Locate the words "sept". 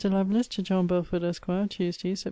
2.15-2.19